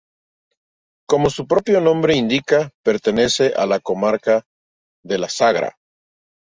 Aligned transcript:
Como 1.07 1.29
su 1.29 1.45
propio 1.45 1.79
nombre 1.79 2.15
indica 2.15 2.71
pertenece 2.83 3.53
a 3.55 3.67
la 3.67 3.79
comarca 3.79 4.43
de 5.03 5.19
La 5.19 5.29
Sagra. 5.29 5.77